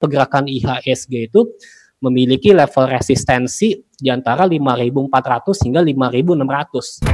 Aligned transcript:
pergerakan 0.00 0.48
IHSG 0.48 1.28
itu 1.28 1.52
memiliki 2.00 2.56
level 2.56 2.88
resistensi 2.88 3.76
di 3.92 4.08
antara 4.08 4.48
5.400 4.48 5.68
hingga 5.68 5.84
5.600. 5.84 7.04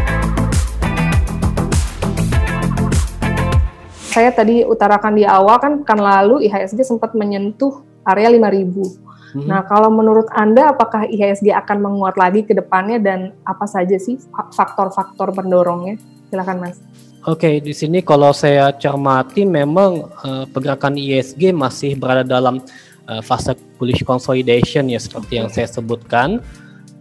Saya 4.15 4.31
tadi 4.33 4.63
utarakan 4.63 5.19
di 5.19 5.27
awal 5.27 5.59
kan 5.59 5.83
kan 5.83 5.99
lalu 5.99 6.47
IHSG 6.47 6.87
sempat 6.87 7.13
menyentuh 7.19 7.83
area 8.07 8.31
5.000. 8.31 8.71
Hmm. 9.37 9.45
Nah, 9.45 9.67
kalau 9.67 9.91
menurut 9.91 10.31
Anda 10.33 10.71
apakah 10.71 11.11
IHSG 11.11 11.51
akan 11.53 11.83
menguat 11.83 12.15
lagi 12.15 12.47
ke 12.47 12.55
depannya 12.55 13.03
dan 13.03 13.35
apa 13.43 13.67
saja 13.67 13.99
sih 13.99 14.17
faktor-faktor 14.55 15.35
pendorongnya? 15.35 15.99
Silakan 16.31 16.63
Mas. 16.63 16.79
Oke, 17.27 17.43
okay, 17.43 17.55
di 17.59 17.75
sini 17.75 18.07
kalau 18.07 18.31
saya 18.31 18.71
cermati 18.71 19.43
memang 19.43 20.15
uh, 20.23 20.47
pergerakan 20.47 20.95
ISG 20.95 21.51
masih 21.51 21.99
berada 21.99 22.23
dalam 22.23 22.63
uh, 23.11 23.19
fase 23.19 23.59
bullish 23.83 24.07
consolidation 24.07 24.87
ya 24.87 25.03
seperti 25.03 25.43
yang 25.43 25.51
saya 25.51 25.67
sebutkan. 25.67 26.39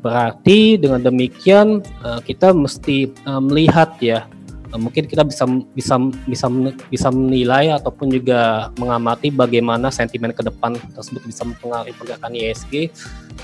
Berarti 0.02 0.82
dengan 0.82 1.06
demikian 1.06 1.86
uh, 2.02 2.18
kita 2.26 2.58
mesti 2.58 3.14
uh, 3.30 3.38
melihat 3.38 3.94
ya 4.02 4.26
uh, 4.74 4.82
mungkin 4.82 5.06
kita 5.06 5.22
bisa 5.22 5.46
bisa 5.78 6.02
bisa 6.26 6.50
bisa 6.90 7.08
menilai 7.14 7.70
ataupun 7.78 8.10
juga 8.10 8.74
mengamati 8.82 9.30
bagaimana 9.30 9.94
sentimen 9.94 10.34
ke 10.34 10.42
depan 10.42 10.74
tersebut 10.98 11.22
bisa 11.22 11.46
mempengaruhi 11.46 11.94
pergerakan 11.94 12.34
ISG. 12.34 12.90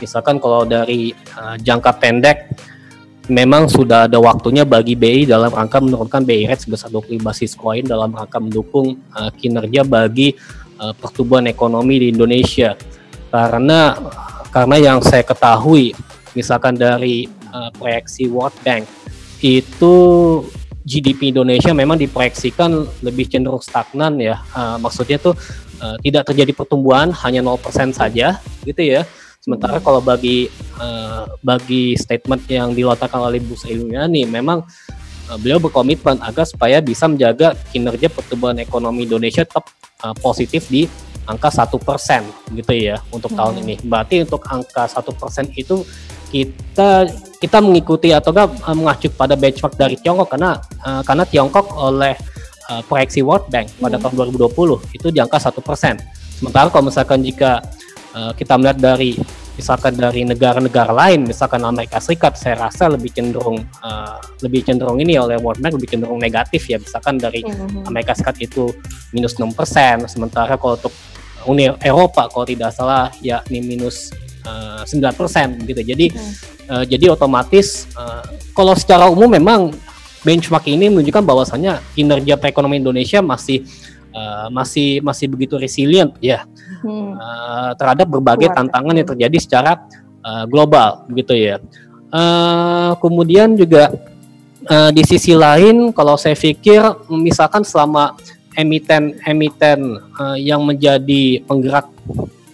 Misalkan 0.02 0.42
kalau 0.42 0.66
dari 0.66 1.14
uh, 1.38 1.62
jangka 1.62 2.02
pendek 2.02 2.50
memang 3.32 3.72
sudah 3.72 4.12
ada 4.12 4.20
waktunya 4.20 4.68
bagi 4.68 5.00
BI 5.00 5.24
dalam 5.24 5.48
rangka 5.48 5.80
menurunkan 5.80 6.28
BI 6.28 6.52
rate 6.52 6.68
sebesar 6.68 6.92
25 6.92 7.24
basis 7.24 7.56
point 7.56 7.88
dalam 7.88 8.12
rangka 8.12 8.44
mendukung 8.44 9.00
uh, 9.16 9.32
kinerja 9.32 9.88
bagi 9.88 10.36
uh, 10.76 10.92
pertumbuhan 10.92 11.48
ekonomi 11.48 12.04
di 12.04 12.08
Indonesia. 12.12 12.76
Karena 13.32 13.96
karena 14.52 14.76
yang 14.76 15.00
saya 15.00 15.24
ketahui 15.24 15.96
misalkan 16.36 16.76
dari 16.76 17.32
uh, 17.56 17.72
proyeksi 17.72 18.28
World 18.28 18.56
Bank 18.68 18.84
itu 19.40 19.96
GDP 20.84 21.32
Indonesia 21.32 21.72
memang 21.72 21.96
diproyeksikan 21.96 23.00
lebih 23.00 23.32
cenderung 23.32 23.64
stagnan 23.64 24.20
ya. 24.20 24.44
Uh, 24.52 24.76
maksudnya 24.76 25.16
tuh 25.16 25.40
uh, 25.80 25.96
tidak 26.04 26.28
terjadi 26.28 26.52
pertumbuhan 26.52 27.16
hanya 27.24 27.40
0% 27.40 27.96
saja 27.96 28.44
gitu 28.68 28.84
ya. 28.84 29.08
Sementara 29.42 29.82
kalau 29.82 30.06
bagi 30.06 30.46
uh, 30.78 31.26
bagi 31.42 31.98
statement 31.98 32.46
yang 32.46 32.78
dilontarkan 32.78 33.26
oleh 33.26 33.42
Bu 33.42 33.58
Sri 33.58 33.74
Mulyani 33.74 34.30
memang 34.30 34.62
uh, 35.26 35.38
beliau 35.42 35.58
berkomitmen 35.58 36.22
agar 36.22 36.46
supaya 36.46 36.78
bisa 36.78 37.10
menjaga 37.10 37.58
kinerja 37.74 38.06
pertumbuhan 38.14 38.62
ekonomi 38.62 39.10
Indonesia 39.10 39.42
tetap 39.42 39.66
uh, 40.06 40.14
positif 40.22 40.70
di 40.70 40.86
angka 41.26 41.50
satu 41.50 41.82
persen 41.82 42.22
gitu 42.54 42.70
ya 42.70 43.02
untuk 43.10 43.34
hmm. 43.34 43.40
tahun 43.42 43.56
ini. 43.66 43.76
Berarti 43.82 44.22
untuk 44.22 44.46
angka 44.46 44.86
satu 44.86 45.10
persen 45.18 45.50
itu 45.58 45.82
kita 46.30 47.10
kita 47.42 47.58
mengikuti 47.66 48.14
atau 48.14 48.30
enggak 48.30 48.62
mengacu 48.78 49.10
pada 49.10 49.34
benchmark 49.34 49.74
dari 49.74 49.98
Tiongkok 49.98 50.38
karena 50.38 50.62
uh, 50.86 51.02
karena 51.02 51.26
Tiongkok 51.26 51.66
oleh 51.82 52.14
uh, 52.70 52.86
proyeksi 52.86 53.26
World 53.26 53.50
Bank 53.50 53.74
pada 53.82 53.98
hmm. 53.98 54.06
tahun 54.06 54.38
2020 54.38 55.02
itu 55.02 55.08
di 55.10 55.18
angka 55.18 55.42
satu 55.42 55.66
persen. 55.66 55.98
Sementara 56.38 56.70
kalau 56.70 56.94
misalkan 56.94 57.26
jika 57.26 57.58
uh, 58.16 58.32
kita 58.36 58.56
melihat 58.58 58.80
dari 58.80 59.18
misalkan 59.60 59.94
dari 59.94 60.26
negara-negara 60.26 60.90
lain, 60.96 61.28
misalkan 61.28 61.62
Amerika 61.62 62.00
Serikat, 62.02 62.40
saya 62.40 62.68
rasa 62.68 62.88
lebih 62.90 63.12
cenderung 63.14 63.62
uh, 63.84 64.18
lebih 64.42 64.66
cenderung 64.66 64.98
ini 64.98 65.20
oleh 65.20 65.38
World 65.38 65.60
Bank 65.60 65.76
lebih 65.78 65.92
cenderung 65.92 66.18
negatif 66.18 66.66
ya, 66.72 66.80
misalkan 66.82 67.20
dari 67.20 67.46
mm-hmm. 67.46 67.86
Amerika 67.86 68.16
Serikat 68.16 68.42
itu 68.42 68.72
minus 69.12 69.38
6%, 69.38 69.52
sementara 70.08 70.56
kalau 70.56 70.80
untuk 70.80 70.96
Uni 71.50 71.70
Eropa 71.82 72.30
kalau 72.30 72.46
tidak 72.46 72.70
salah 72.74 73.10
ya 73.22 73.42
ini 73.50 73.76
minus 73.76 74.14
uh, 74.46 74.86
9% 74.86 75.66
gitu. 75.66 75.82
Jadi 75.82 76.14
hmm. 76.14 76.34
uh, 76.70 76.86
jadi 76.86 77.14
otomatis 77.14 77.90
uh, 77.98 78.22
kalau 78.54 78.78
secara 78.78 79.10
umum 79.10 79.30
memang 79.30 79.74
benchmark 80.22 80.70
ini 80.70 80.94
menunjukkan 80.94 81.26
bahwasannya 81.26 81.82
kinerja 81.98 82.38
perekonomian 82.38 82.86
Indonesia 82.86 83.26
masih 83.26 83.66
uh, 84.14 84.54
masih 84.54 85.02
masih 85.02 85.26
begitu 85.26 85.58
resilient 85.58 86.14
ya 86.22 86.46
hmm. 86.82 87.12
uh, 87.16 87.72
terhadap 87.78 88.08
berbagai 88.10 88.50
Kuat. 88.52 88.58
tantangan 88.58 88.96
yang 88.98 89.08
terjadi 89.08 89.38
secara 89.38 89.72
uh, 90.26 90.46
global 90.50 91.06
gitu 91.14 91.34
ya. 91.34 91.58
Uh, 92.12 92.94
kemudian 93.00 93.56
juga 93.56 93.94
uh, 94.68 94.92
di 94.92 95.04
sisi 95.08 95.32
lain 95.32 95.96
kalau 95.96 96.20
saya 96.20 96.36
pikir 96.36 96.84
misalkan 97.08 97.64
selama 97.64 98.20
emiten-emiten 98.60 99.96
uh, 100.20 100.36
yang 100.36 100.60
menjadi 100.68 101.40
penggerak 101.48 101.88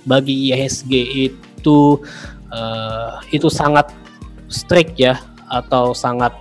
bagi 0.06 0.54
IHSG 0.54 0.94
itu 1.34 2.00
uh, 2.54 3.18
itu 3.34 3.50
sangat 3.50 3.90
strict 4.48 4.96
ya 4.96 5.20
atau 5.50 5.92
sangat 5.92 6.32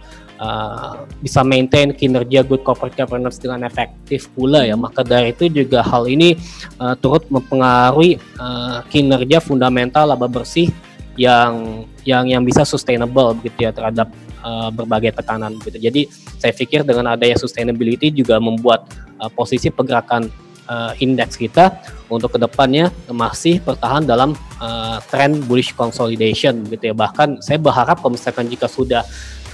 uh, 0.41 1.05
bisa 1.21 1.45
maintain 1.45 1.93
kinerja 1.93 2.45
good 2.45 2.63
corporate 2.65 2.97
governance 2.97 3.37
dengan 3.41 3.65
efektif 3.65 4.29
pula 4.33 4.65
ya 4.65 4.77
maka 4.79 5.05
dari 5.05 5.33
itu 5.33 5.49
juga 5.51 5.83
hal 5.85 6.09
ini 6.09 6.37
uh, 6.81 6.95
turut 6.99 7.27
mempengaruhi 7.29 8.21
uh, 8.41 8.81
kinerja 8.89 9.43
fundamental 9.43 10.09
laba 10.09 10.29
bersih 10.29 10.73
yang 11.17 11.85
yang 12.05 12.29
yang 12.29 12.43
bisa 12.45 12.63
sustainable 12.63 13.35
gitu 13.41 13.67
ya 13.67 13.73
terhadap 13.73 14.13
uh, 14.45 14.69
berbagai 14.69 15.17
tekanan 15.17 15.57
gitu. 15.65 15.81
Jadi 15.81 16.07
saya 16.37 16.53
pikir 16.53 16.85
dengan 16.85 17.17
adanya 17.17 17.41
sustainability 17.41 18.13
juga 18.13 18.37
membuat 18.37 18.87
uh, 19.19 19.33
posisi 19.33 19.73
pergerakan 19.73 20.29
uh, 20.69 20.93
indeks 21.01 21.35
kita 21.41 21.81
untuk 22.07 22.37
ke 22.37 22.39
depannya 22.39 22.93
masih 23.11 23.59
bertahan 23.65 24.07
dalam 24.07 24.37
uh, 24.63 25.03
tren 25.11 25.43
bullish 25.49 25.75
consolidation 25.75 26.63
gitu 26.71 26.93
ya 26.93 26.95
bahkan 26.95 27.41
saya 27.43 27.59
berharap 27.59 27.99
kalau 27.99 28.15
misalkan 28.15 28.47
jika 28.47 28.71
sudah 28.71 29.03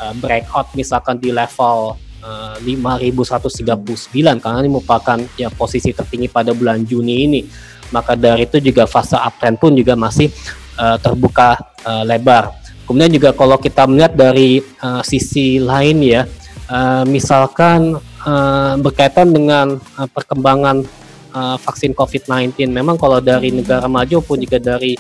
uh, 0.03 0.15
breakout 0.19 0.75
misalkan 0.75 1.23
di 1.23 1.31
level 1.31 1.95
uh, 2.27 2.57
5139 2.59 4.43
karena 4.43 4.59
ini 4.59 4.71
merupakan 4.71 5.19
ya 5.39 5.47
posisi 5.55 5.95
tertinggi 5.95 6.27
pada 6.27 6.51
bulan 6.51 6.83
Juni 6.83 7.31
ini 7.31 7.41
maka 7.95 8.19
dari 8.19 8.51
itu 8.51 8.59
juga 8.59 8.91
fase 8.91 9.15
uptrend 9.15 9.63
pun 9.63 9.71
juga 9.79 9.95
masih 9.95 10.27
uh, 10.83 10.99
terbuka 10.99 11.55
uh, 11.87 12.03
lebar 12.03 12.51
kemudian 12.91 13.15
juga 13.15 13.31
kalau 13.31 13.55
kita 13.63 13.87
melihat 13.87 14.13
dari 14.19 14.59
uh, 14.83 15.07
sisi 15.07 15.63
lain 15.63 16.03
ya 16.03 16.27
uh, 16.67 17.05
misalkan 17.07 17.95
uh, 18.27 18.75
berkaitan 18.81 19.31
dengan 19.31 19.79
uh, 19.79 20.09
perkembangan 20.11 20.83
uh, 21.35 21.57
vaksin 21.59 21.97
COVID-19. 21.97 22.71
Memang 22.71 22.97
kalau 23.01 23.19
dari 23.19 23.51
negara 23.51 23.89
maju 23.89 24.21
pun 24.23 24.39
juga 24.39 24.61
dari 24.61 24.95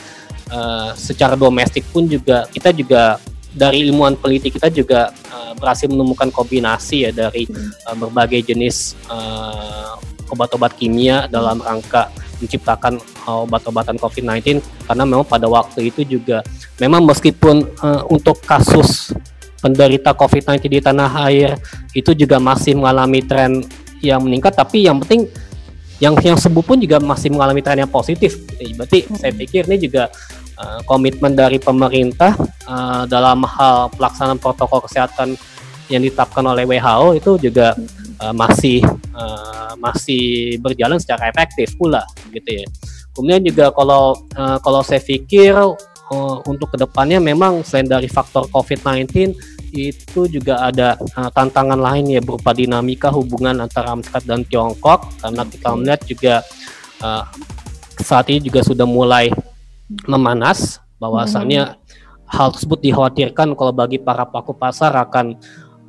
uh, 0.50 0.90
secara 0.96 1.36
domestik 1.36 1.86
pun 1.92 2.08
juga 2.08 2.48
kita 2.50 2.72
juga 2.74 3.20
dari 3.52 3.84
ilmuwan 3.88 4.16
peneliti 4.16 4.48
kita 4.48 4.72
juga 4.72 5.12
uh, 5.28 5.52
berhasil 5.56 5.86
menemukan 5.88 6.32
kombinasi 6.32 7.08
ya 7.08 7.10
dari 7.12 7.44
uh, 7.88 7.96
berbagai 7.96 8.52
jenis 8.52 8.96
uh, 9.12 9.96
obat-obat 10.32 10.72
kimia 10.80 11.28
dalam 11.28 11.60
rangka 11.60 12.08
menciptakan 12.40 12.96
uh, 13.28 13.44
obat-obatan 13.44 14.00
COVID-19 14.00 14.64
karena 14.88 15.04
memang 15.04 15.28
pada 15.28 15.46
waktu 15.46 15.92
itu 15.92 16.02
juga 16.18 16.40
memang 16.80 17.04
meskipun 17.04 17.68
uh, 17.84 18.02
untuk 18.08 18.40
kasus 18.42 19.12
penderita 19.60 20.16
COVID-19 20.16 20.58
di 20.66 20.80
tanah 20.82 21.10
air 21.28 21.54
itu 21.92 22.16
juga 22.16 22.40
masih 22.42 22.74
mengalami 22.74 23.22
tren 23.22 23.62
yang 24.02 24.24
meningkat 24.24 24.56
tapi 24.56 24.88
yang 24.88 24.98
penting 24.98 25.30
yang 26.02 26.18
yang 26.18 26.34
sembuh 26.34 26.66
pun 26.66 26.82
juga 26.82 26.98
masih 26.98 27.30
mengalami 27.30 27.62
tren 27.62 27.78
yang 27.78 27.92
positif. 27.92 28.42
Berarti 28.58 29.06
hmm. 29.06 29.22
saya 29.22 29.32
pikir 29.38 29.70
ini 29.70 29.78
juga 29.86 30.10
uh, 30.58 30.80
komitmen 30.84 31.32
dari 31.32 31.56
pemerintah 31.60 32.36
uh, 32.66 33.04
dalam 33.08 33.44
hal 33.44 33.92
pelaksanaan 33.94 34.40
protokol 34.40 34.84
kesehatan 34.84 35.36
yang 35.90 36.02
ditetapkan 36.02 36.44
oleh 36.46 36.64
WHO 36.64 37.08
itu 37.20 37.30
juga 37.50 37.76
uh, 38.22 38.34
masih 38.34 38.80
uh, 39.12 39.76
masih 39.76 40.56
berjalan 40.62 40.96
secara 40.96 41.28
efektif 41.28 41.76
pula 41.76 42.04
gitu 42.32 42.64
ya. 42.64 42.66
Kemudian 43.12 43.44
juga 43.44 43.68
kalau 43.74 44.16
uh, 44.38 44.58
kalau 44.64 44.80
saya 44.80 45.04
pikir 45.04 45.52
uh, 45.52 46.38
untuk 46.48 46.72
ke 46.72 46.80
depannya 46.80 47.20
memang 47.20 47.60
selain 47.60 47.88
dari 47.88 48.08
faktor 48.08 48.48
COVID-19 48.48 49.36
itu 49.72 50.28
juga 50.28 50.68
ada 50.68 51.00
uh, 51.16 51.32
tantangan 51.32 51.80
lain 51.80 52.12
ya 52.12 52.20
berupa 52.20 52.52
dinamika 52.52 53.08
hubungan 53.08 53.56
antara 53.64 53.92
Amerika 53.96 54.20
dan 54.20 54.44
Tiongkok 54.44 55.08
karena 55.20 55.42
kita 55.48 55.68
melihat 55.72 56.00
juga 56.04 56.34
uh, 57.00 57.24
saat 58.00 58.28
ini 58.28 58.44
juga 58.44 58.60
sudah 58.60 58.84
mulai 58.84 59.32
memanas 60.06 60.82
bahwasannya 61.02 61.74
hmm. 61.74 61.78
hal 62.30 62.48
tersebut 62.54 62.78
dikhawatirkan 62.80 63.54
kalau 63.58 63.72
bagi 63.74 63.98
para 63.98 64.26
pelaku 64.26 64.54
pasar 64.54 64.94
akan 64.94 65.36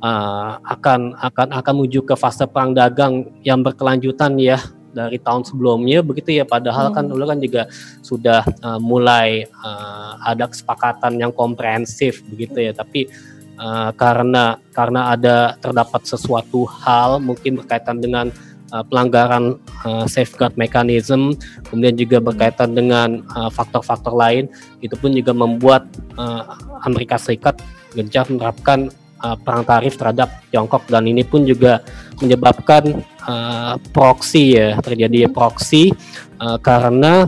uh, 0.02 0.58
akan 0.62 1.14
akan 1.18 1.48
akan 1.54 1.72
menuju 1.78 2.02
ke 2.02 2.14
fase 2.18 2.44
perang 2.44 2.74
dagang 2.74 3.30
yang 3.46 3.62
berkelanjutan 3.62 4.36
ya 4.36 4.58
dari 4.94 5.18
tahun 5.18 5.42
sebelumnya 5.42 6.06
begitu 6.06 6.38
ya 6.38 6.46
padahal 6.46 6.94
kan 6.94 7.02
hmm. 7.02 7.10
kan 7.10 7.12
dulu 7.14 7.24
kan 7.26 7.38
juga 7.42 7.62
sudah 8.00 8.46
uh, 8.62 8.78
mulai 8.78 9.42
uh, 9.62 10.22
ada 10.22 10.46
kesepakatan 10.46 11.18
yang 11.18 11.34
komprehensif 11.34 12.22
begitu 12.30 12.62
ya 12.62 12.72
tapi 12.72 13.10
uh, 13.58 13.90
karena 13.98 14.62
karena 14.70 15.10
ada 15.10 15.58
terdapat 15.58 16.06
sesuatu 16.06 16.62
hal 16.66 17.18
mungkin 17.18 17.58
berkaitan 17.58 17.98
dengan 17.98 18.30
uh, 18.70 18.84
pelanggaran 18.86 19.58
uh, 19.84 20.06
safeguard 20.06 20.54
mechanism, 20.56 21.36
kemudian 21.68 21.98
juga 21.98 22.22
berkaitan 22.22 22.72
dengan 22.72 23.20
faktor-faktor 23.52 24.14
uh, 24.14 24.20
lain, 24.24 24.44
itu 24.80 24.94
pun 24.96 25.10
juga 25.12 25.32
membuat 25.34 25.84
uh, 26.16 26.56
Amerika 26.86 27.18
Serikat 27.18 27.58
gencar 27.94 28.26
menerapkan 28.28 28.90
uh, 29.24 29.36
perang 29.40 29.64
tarif 29.64 29.96
terhadap 29.96 30.28
Tiongkok 30.52 30.84
dan 30.90 31.08
ini 31.08 31.24
pun 31.24 31.48
juga 31.48 31.80
menyebabkan 32.20 33.00
uh, 33.24 33.80
proxy 33.94 34.60
ya 34.60 34.76
terjadi 34.84 35.30
proxy 35.32 35.94
uh, 36.42 36.60
karena 36.60 37.24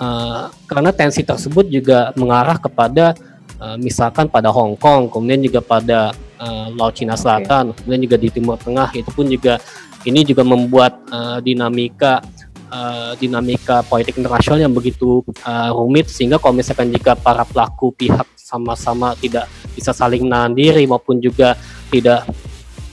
uh, 0.00 0.50
karena 0.66 0.90
tensi 0.90 1.22
tersebut 1.22 1.70
juga 1.70 2.10
mengarah 2.18 2.58
kepada 2.58 3.14
uh, 3.62 3.76
misalkan 3.78 4.26
pada 4.26 4.50
Hong 4.50 4.74
Kong 4.74 5.12
kemudian 5.12 5.40
juga 5.40 5.60
pada 5.62 6.10
uh, 6.42 6.66
Laut 6.74 6.96
Cina 6.98 7.14
Selatan 7.14 7.70
okay. 7.70 7.76
kemudian 7.84 8.02
juga 8.10 8.16
di 8.18 8.28
Timur 8.32 8.56
Tengah 8.58 8.90
itu 8.98 9.10
pun 9.14 9.30
juga 9.30 9.62
ini 10.04 10.24
juga 10.24 10.46
membuat 10.46 11.00
uh, 11.12 11.38
dinamika 11.44 12.24
uh, 12.70 13.12
dinamika 13.18 13.84
politik 13.84 14.16
internasional 14.16 14.62
yang 14.62 14.72
begitu 14.72 15.20
uh, 15.44 15.70
rumit 15.74 16.08
sehingga 16.08 16.40
kalau 16.40 16.56
misalkan 16.56 16.88
jika 16.88 17.18
para 17.18 17.44
pelaku 17.44 17.92
pihak 17.92 18.26
sama-sama 18.36 19.14
tidak 19.18 19.46
bisa 19.76 19.94
saling 19.94 20.26
menahan 20.26 20.54
diri 20.56 20.82
maupun 20.88 21.22
juga 21.22 21.54
tidak 21.92 22.26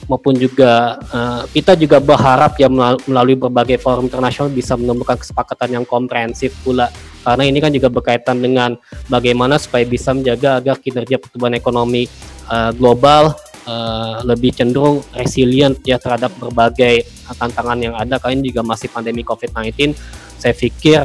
maupun 0.08 0.34
juga 0.40 0.96
uh, 1.12 1.44
kita 1.52 1.76
juga 1.76 2.00
berharap 2.00 2.56
ya 2.56 2.66
melalui 3.04 3.36
berbagai 3.36 3.76
forum 3.78 4.08
internasional 4.08 4.48
bisa 4.48 4.72
menemukan 4.74 5.20
kesepakatan 5.20 5.78
yang 5.78 5.84
komprehensif 5.84 6.56
pula. 6.64 6.88
Karena 7.20 7.44
ini 7.44 7.60
kan 7.60 7.68
juga 7.68 7.92
berkaitan 7.92 8.40
dengan 8.40 8.80
bagaimana 9.12 9.60
supaya 9.60 9.84
bisa 9.84 10.16
menjaga 10.16 10.64
agar 10.64 10.80
kinerja 10.80 11.20
pertumbuhan 11.20 11.60
ekonomi 11.60 12.08
uh, 12.48 12.72
global 12.72 13.36
uh, 13.68 14.24
lebih 14.24 14.56
cenderung 14.56 15.04
resilient 15.12 15.76
ya 15.84 16.00
terhadap 16.00 16.32
berbagai 16.40 17.04
tantangan 17.36 17.76
yang 17.76 17.94
ada. 17.94 18.16
Ini 18.16 18.40
juga 18.40 18.64
masih 18.64 18.88
pandemi 18.88 19.20
COVID-19 19.20 19.92
saya 20.38 20.54
pikir 20.54 21.04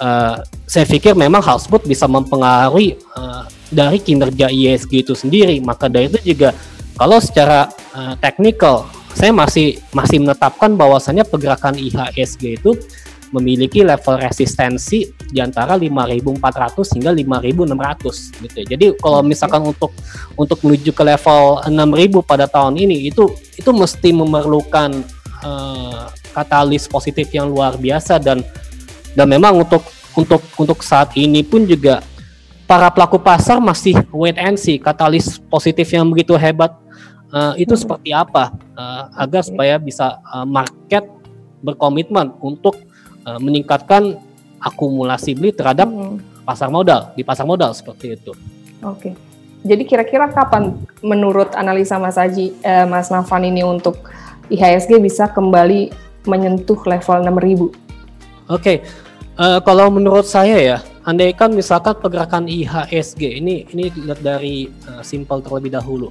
uh, 0.00 0.36
saya 0.64 0.84
pikir 0.88 1.12
memang 1.14 1.44
hal 1.44 1.60
tersebut 1.60 1.86
bisa 1.86 2.08
mempengaruhi 2.10 2.98
uh, 3.14 3.46
dari 3.70 4.02
kinerja 4.02 4.50
ISG 4.50 5.06
itu 5.06 5.14
sendiri. 5.14 5.60
Maka 5.62 5.86
dari 5.86 6.10
itu 6.10 6.18
juga 6.34 6.56
kalau 6.98 7.16
secara 7.22 7.70
uh, 7.96 8.14
technical, 8.18 8.88
saya 9.14 9.32
masih 9.32 9.78
masih 9.94 10.20
menetapkan 10.20 10.74
bahwasannya 10.74 11.24
pergerakan 11.24 11.76
IHSG 11.78 12.60
itu 12.60 12.76
memiliki 13.30 13.86
level 13.86 14.18
resistensi 14.18 15.06
di 15.30 15.38
antara 15.38 15.78
5.400 15.78 16.98
hingga 16.98 17.10
5.600 17.14 18.42
gitu 18.42 18.56
ya. 18.58 18.66
Jadi 18.74 18.86
kalau 18.98 19.22
misalkan 19.22 19.62
untuk 19.62 19.94
untuk 20.34 20.58
menuju 20.66 20.90
ke 20.90 21.02
level 21.06 21.62
6.000 21.62 22.26
pada 22.26 22.50
tahun 22.50 22.74
ini 22.74 23.06
itu 23.06 23.30
itu 23.54 23.70
mesti 23.70 24.10
memerlukan 24.10 24.90
uh, 25.46 26.10
katalis 26.34 26.90
positif 26.90 27.30
yang 27.30 27.50
luar 27.50 27.78
biasa 27.78 28.18
dan 28.18 28.42
dan 29.14 29.26
memang 29.26 29.62
untuk 29.62 29.82
untuk 30.18 30.42
untuk 30.58 30.82
saat 30.82 31.14
ini 31.14 31.46
pun 31.46 31.62
juga 31.66 32.02
para 32.66 32.90
pelaku 32.90 33.18
pasar 33.18 33.58
masih 33.58 33.98
wait 34.14 34.38
and 34.38 34.58
see 34.58 34.78
katalis 34.78 35.38
positif 35.50 35.86
yang 35.90 36.06
begitu 36.06 36.34
hebat 36.34 36.70
uh, 37.34 37.54
itu 37.58 37.74
hmm. 37.74 37.82
seperti 37.82 38.10
apa 38.14 38.54
uh, 38.74 39.10
agar 39.18 39.42
supaya 39.42 39.74
bisa 39.78 40.18
uh, 40.30 40.46
market 40.46 41.06
berkomitmen 41.62 42.34
untuk 42.40 42.78
uh, 43.26 43.40
meningkatkan 43.40 44.18
akumulasi 44.60 45.32
beli 45.32 45.56
terhadap 45.56 45.88
hmm. 45.88 46.44
pasar 46.44 46.68
modal 46.68 47.12
di 47.16 47.24
pasar 47.24 47.48
modal 47.48 47.72
seperti 47.72 48.16
itu. 48.16 48.32
Oke. 48.84 49.12
Okay. 49.12 49.12
Jadi 49.60 49.82
kira-kira 49.84 50.32
kapan 50.32 50.72
menurut 51.04 51.52
analisa 51.52 52.00
Mas 52.00 52.16
Haji, 52.16 52.56
eh, 52.64 52.88
Mas 52.88 53.12
Nafan 53.12 53.44
ini 53.44 53.60
untuk 53.60 54.08
IHSG 54.48 54.96
bisa 54.96 55.28
kembali 55.28 55.92
menyentuh 56.24 56.80
level 56.88 57.16
6000? 57.28 57.28
Oke. 57.28 57.68
Okay. 58.48 58.76
Uh, 59.40 59.60
kalau 59.64 59.88
menurut 59.92 60.24
saya 60.28 60.56
ya, 60.60 60.78
andaikan 61.04 61.52
misalkan 61.52 61.96
pergerakan 61.96 62.44
IHSG 62.48 63.40
ini 63.40 63.68
ini 63.72 63.88
lihat 63.92 64.20
dari 64.20 64.68
uh, 64.88 65.00
simple 65.04 65.40
terlebih 65.40 65.76
dahulu 65.76 66.08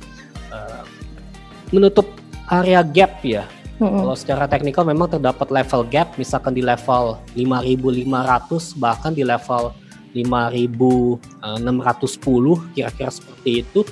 menutup 1.69 2.05
area 2.49 2.81
gap 2.81 3.21
ya. 3.21 3.45
Mm-hmm. 3.79 3.99
Kalau 4.03 4.15
secara 4.19 4.43
teknikal 4.51 4.83
memang 4.83 5.07
terdapat 5.07 5.47
level 5.47 5.87
gap, 5.87 6.11
misalkan 6.19 6.51
di 6.51 6.59
level 6.59 7.15
5.500 7.31 8.75
bahkan 8.75 9.15
di 9.15 9.23
level 9.23 9.71
5.610 10.11 12.75
kira-kira 12.75 13.11
seperti 13.11 13.63
itu. 13.63 13.87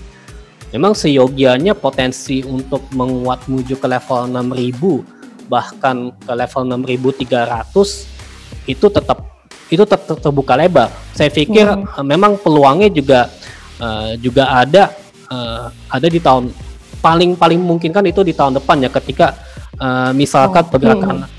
Memang 0.75 0.91
seyogianya 0.91 1.71
potensi 1.71 2.43
untuk 2.43 2.83
menguat 2.91 3.47
menuju 3.47 3.79
ke 3.79 3.87
level 3.87 4.27
6.000 4.27 5.47
bahkan 5.47 6.11
ke 6.11 6.33
level 6.35 6.61
6.300 6.83 8.67
itu 8.67 8.85
tetap 8.91 9.23
itu 9.71 9.83
tetap 9.87 10.19
terbuka 10.19 10.59
lebar. 10.59 10.91
Saya 11.15 11.31
pikir 11.31 11.63
hmm. 11.63 12.03
memang 12.03 12.35
peluangnya 12.35 12.91
juga 12.91 13.31
uh, 13.79 14.19
juga 14.19 14.51
ada 14.51 14.91
uh, 15.31 15.71
ada 15.87 16.07
di 16.11 16.19
tahun 16.19 16.51
paling 16.99 17.39
paling 17.39 17.63
mungkin 17.63 17.95
kan 17.95 18.03
itu 18.03 18.19
di 18.27 18.35
tahun 18.35 18.59
depan 18.59 18.83
ya 18.83 18.91
ketika 18.91 19.46
uh, 19.81 20.11
misalkan 20.13 20.63
oh, 20.65 20.69
pergerakan 20.69 21.15
hmm. 21.23 21.29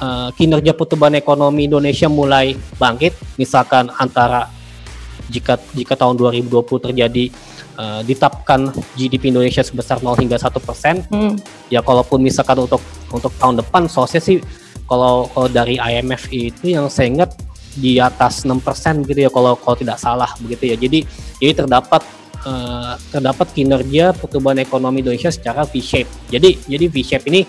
uh, 0.00 0.28
kinerja 0.34 0.72
pertumbuhan 0.74 1.14
ekonomi 1.18 1.66
Indonesia 1.66 2.06
mulai 2.10 2.54
bangkit 2.78 3.14
misalkan 3.38 3.90
antara 3.98 4.50
jika 5.28 5.60
jika 5.76 5.92
tahun 5.92 6.16
2020 6.16 6.64
terjadi 6.88 7.24
uh, 7.76 8.00
ditapkan 8.00 8.72
GDP 8.96 9.28
Indonesia 9.28 9.60
sebesar 9.60 10.00
0 10.00 10.16
hingga 10.16 10.40
satu 10.40 10.58
persen 10.58 11.04
hmm. 11.04 11.36
ya 11.68 11.84
kalaupun 11.84 12.22
misalkan 12.24 12.64
untuk 12.64 12.80
untuk 13.12 13.32
tahun 13.36 13.60
depan 13.60 13.86
sosial 13.90 14.24
sih 14.24 14.40
kalau 14.88 15.28
kalau 15.36 15.52
dari 15.52 15.76
IMF 15.76 16.32
itu 16.32 16.72
yang 16.72 16.88
saya 16.88 17.12
ingat 17.12 17.36
di 17.78 18.00
atas 18.00 18.42
6% 18.42 18.58
gitu 19.06 19.20
ya 19.20 19.30
kalau 19.30 19.54
kalau 19.54 19.76
tidak 19.76 20.00
salah 20.00 20.32
begitu 20.40 20.72
ya 20.72 20.76
jadi 20.80 20.98
jadi 21.38 21.52
terdapat 21.62 22.02
uh, 22.48 22.94
terdapat 23.10 23.46
kinerja 23.54 24.14
pertumbuhan 24.14 24.58
ekonomi 24.62 25.02
Indonesia 25.02 25.32
secara 25.32 25.66
V-shape. 25.66 26.08
Jadi 26.30 26.58
jadi 26.68 26.84
V-shape 26.86 27.26
ini 27.30 27.46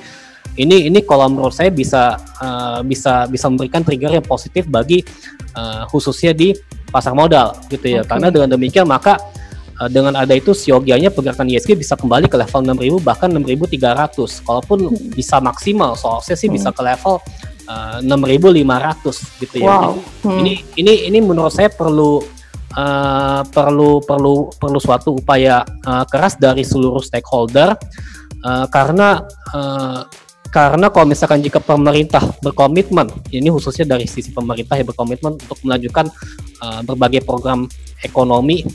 ini 0.58 0.90
ini 0.90 1.00
kalau 1.06 1.30
menurut 1.30 1.54
saya 1.54 1.70
bisa 1.70 2.18
uh, 2.42 2.82
bisa 2.82 3.30
bisa 3.30 3.46
memberikan 3.52 3.86
trigger 3.86 4.18
yang 4.18 4.26
positif 4.26 4.66
bagi 4.66 5.06
uh, 5.54 5.86
khususnya 5.92 6.34
di 6.34 6.56
pasar 6.90 7.14
modal 7.14 7.54
gitu 7.70 7.86
ya. 7.86 8.02
Okay. 8.02 8.18
Karena 8.18 8.28
dengan 8.34 8.50
demikian 8.58 8.90
maka 8.90 9.22
uh, 9.78 9.90
dengan 9.90 10.18
ada 10.18 10.34
itu 10.34 10.52
siogianya 10.58 11.14
pergerakan 11.14 11.48
ISG 11.48 11.78
bisa 11.78 11.94
kembali 11.94 12.26
ke 12.26 12.36
level 12.36 12.62
6000 12.66 13.06
bahkan 13.06 13.30
6300. 13.30 14.46
Kalaupun 14.46 14.78
hmm. 14.90 15.14
bisa 15.14 15.38
maksimal 15.38 15.94
soalnya 15.94 16.36
sih 16.36 16.50
hmm. 16.50 16.58
bisa 16.58 16.70
ke 16.74 16.82
level 16.82 17.22
uh, 17.70 17.98
6500 18.02 19.42
gitu 19.46 19.56
ya. 19.62 19.68
Wow. 19.70 20.02
Hmm. 20.26 20.40
Ini 20.44 20.54
ini 20.82 20.94
ini 21.08 21.20
menurut 21.22 21.54
saya 21.54 21.70
perlu 21.70 22.20
uh, 22.76 23.42
perlu 23.48 24.04
perlu 24.04 24.52
perlu 24.58 24.80
suatu 24.82 25.16
upaya 25.16 25.64
uh, 25.86 26.04
keras 26.10 26.36
dari 26.36 26.66
seluruh 26.66 27.02
stakeholder 27.02 27.78
uh, 28.44 28.66
karena 28.70 29.24
uh, 29.54 30.04
karena 30.50 30.90
kalau 30.90 31.06
misalkan 31.06 31.46
jika 31.46 31.62
pemerintah 31.62 32.22
berkomitmen, 32.42 33.06
ini 33.30 33.54
khususnya 33.54 33.86
dari 33.94 34.10
sisi 34.10 34.34
pemerintah 34.34 34.82
yang 34.82 34.90
berkomitmen 34.90 35.38
untuk 35.38 35.62
melanjutkan 35.62 36.10
uh, 36.62 36.82
berbagai 36.82 37.22
program 37.22 37.70
ekonomi, 38.02 38.66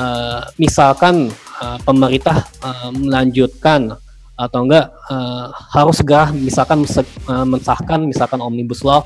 uh, 0.00 0.48
misalkan 0.56 1.28
uh, 1.60 1.78
pemerintah 1.84 2.48
uh, 2.64 2.88
melanjutkan 2.96 3.92
atau 4.32 4.64
enggak 4.64 4.88
uh, 5.12 5.52
harus 5.76 6.00
segera 6.00 6.32
misalkan 6.32 6.88
uh, 6.88 7.44
mensahkan 7.44 8.00
misalkan 8.08 8.40
omnibus 8.40 8.80
law 8.80 9.04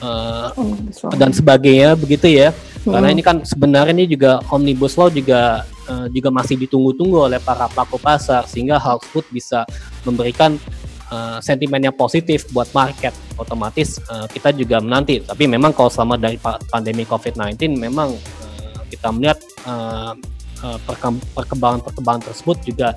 uh, 0.00 0.48
dan 1.20 1.30
sebagainya 1.30 1.92
begitu 1.94 2.32
ya. 2.32 2.56
Karena 2.84 3.12
ini 3.12 3.24
kan 3.24 3.44
sebenarnya 3.44 3.96
ini 3.96 4.08
juga 4.08 4.40
omnibus 4.48 4.96
law 4.96 5.12
juga 5.12 5.64
uh, 5.88 6.08
juga 6.08 6.28
masih 6.32 6.56
ditunggu-tunggu 6.56 7.28
oleh 7.28 7.40
para 7.40 7.68
pelaku 7.68 8.00
pasar 8.00 8.48
sehingga 8.48 8.80
hal 8.80 9.00
tersebut 9.00 9.24
bisa 9.32 9.68
memberikan 10.04 10.56
uh, 11.10 11.38
sentimen 11.40 11.80
yang 11.82 11.96
positif 11.96 12.48
buat 12.54 12.68
market. 12.72 13.12
Otomatis 13.36 13.98
uh, 14.08 14.30
kita 14.30 14.54
juga 14.54 14.78
menanti. 14.78 15.20
Tapi 15.20 15.44
memang 15.50 15.74
kalau 15.74 15.90
selama 15.90 16.16
dari 16.16 16.38
pandemi 16.70 17.04
COVID-19 17.04 17.76
memang 17.76 18.14
uh, 18.14 18.80
kita 18.88 19.08
melihat 19.10 19.38
uh, 19.66 20.14
uh, 20.64 20.78
perkembangan-perkembangan 21.34 22.22
tersebut 22.30 22.56
juga 22.64 22.88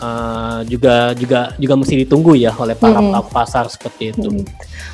uh, 0.00 0.60
juga 0.64 1.12
juga 1.16 1.52
juga 1.56 1.74
mesti 1.76 1.94
ditunggu 2.04 2.36
ya 2.36 2.52
oleh 2.56 2.76
para 2.76 3.00
hmm. 3.00 3.12
pelaku 3.12 3.30
pasar 3.32 3.64
seperti 3.68 4.12
itu. 4.12 4.28
Hmm. 4.28 4.44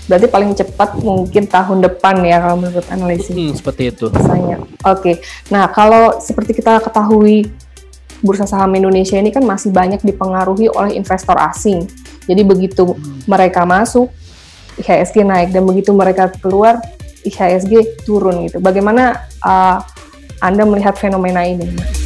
Berarti 0.06 0.26
paling 0.26 0.50
cepat 0.54 0.98
mungkin 0.98 1.44
tahun 1.46 1.78
depan 1.82 2.22
ya 2.26 2.42
kalau 2.42 2.56
menurut 2.58 2.86
analisis. 2.90 3.34
Hmm, 3.34 3.54
seperti 3.54 3.82
itu. 3.94 4.06
Oke. 4.10 4.62
Okay. 4.82 5.14
Nah 5.50 5.70
kalau 5.70 6.18
seperti 6.18 6.58
kita 6.58 6.82
ketahui 6.82 7.50
bursa 8.22 8.46
saham 8.46 8.70
Indonesia 8.78 9.18
ini 9.18 9.34
kan 9.34 9.42
masih 9.42 9.74
banyak 9.74 9.98
dipengaruhi 10.06 10.70
oleh 10.70 10.94
investor 10.94 11.34
asing. 11.42 11.86
Jadi 12.26 12.42
begitu 12.46 12.94
hmm. 12.94 13.26
mereka 13.26 13.66
masuk 13.66 14.10
IHSG 14.80 15.22
naik 15.22 15.52
dan 15.52 15.62
begitu 15.68 15.92
mereka 15.92 16.32
keluar 16.40 16.80
IHSG 17.22 18.02
turun 18.02 18.48
gitu. 18.48 18.58
Bagaimana 18.58 19.28
uh, 19.44 19.78
Anda 20.42 20.66
melihat 20.66 20.98
fenomena 20.98 21.46
ini? 21.46 22.01